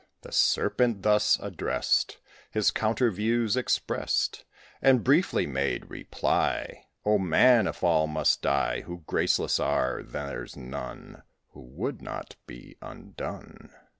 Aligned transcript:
The 0.23 0.31
Serpent, 0.31 1.03
thus 1.03 1.37
addressed, 1.39 2.17
His 2.49 2.71
counter 2.71 3.11
views 3.11 3.55
expressed, 3.55 4.45
And 4.81 5.03
briefly 5.03 5.45
made 5.45 5.91
reply: 5.91 6.87
"O 7.05 7.19
Man! 7.19 7.67
if 7.67 7.83
all 7.83 8.07
must 8.07 8.41
die 8.41 8.81
Who 8.81 9.03
graceless 9.05 9.59
are, 9.59 10.01
there's 10.01 10.57
none 10.57 11.21
Who 11.49 11.61
would 11.61 12.01
not 12.01 12.35
be 12.47 12.77
undone. 12.81 13.75